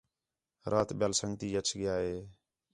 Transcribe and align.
رات 0.71 0.89
ٻِیال 0.97 1.13
سنڳتی 1.19 1.47
اَچ 1.57 1.67
ڳِیا 1.79 1.95
ہِے 2.03 2.15